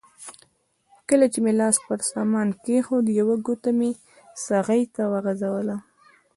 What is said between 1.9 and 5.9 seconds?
سامان کېښود یوه ګوته مې څغۍ ته وغځوله.